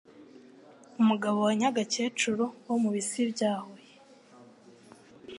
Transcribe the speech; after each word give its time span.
umugabo 1.01 1.37
wa 1.45 1.53
Nyagakecuru 1.59 2.45
wo 2.67 2.75
mu 2.81 2.89
Bisi 2.93 3.21
bya 3.31 3.51
Huye. 3.63 3.93